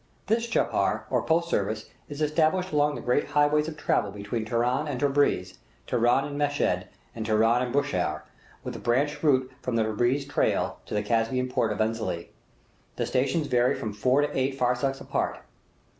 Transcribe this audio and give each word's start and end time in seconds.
This 0.25 0.45
chapar, 0.47 1.05
or 1.11 1.21
post 1.21 1.47
service, 1.47 1.91
is 2.09 2.23
established 2.23 2.71
along 2.71 2.95
the 2.95 3.01
great 3.03 3.27
highways 3.27 3.67
of 3.67 3.77
travel 3.77 4.09
between 4.09 4.45
Teheran 4.45 4.87
and 4.87 4.99
Tabreez, 4.99 5.57
Teheran 5.85 6.25
and 6.25 6.39
Meshed, 6.39 6.87
and 7.13 7.23
Teheran 7.23 7.61
and 7.61 7.71
Bushire, 7.71 8.23
with 8.63 8.75
a 8.75 8.79
branch 8.79 9.21
route 9.21 9.51
from 9.61 9.75
the 9.75 9.83
Tabreez 9.83 10.27
trail 10.27 10.79
to 10.87 10.95
the 10.95 11.03
Caspian 11.03 11.49
port 11.49 11.71
of 11.71 11.77
Enzeli; 11.79 12.29
the 12.95 13.05
stations 13.05 13.45
vary 13.45 13.75
from 13.75 13.93
four 13.93 14.21
to 14.21 14.35
eight 14.35 14.57
farsakhs 14.57 15.01
apart. 15.01 15.43